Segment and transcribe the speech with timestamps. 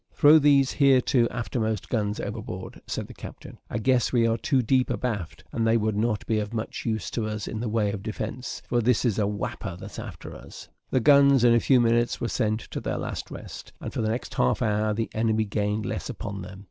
[0.13, 4.63] "Throw these here two aftermost guns overboard," said the captain; "I guess we are too
[4.63, 7.91] deep abaft, and they would not be of much use to us in the way
[7.91, 11.79] of defence, for this is a wapper that's after us." The guns in a few
[11.79, 15.45] minutes were sent to their last rest; and for the next half hour the enemy
[15.45, 16.59] gained less upon them.